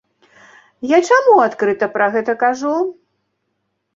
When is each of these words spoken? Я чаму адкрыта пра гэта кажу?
Я 0.91 0.99
чаму 1.09 1.35
адкрыта 1.43 1.89
пра 1.97 2.07
гэта 2.15 2.35
кажу? 2.47 2.73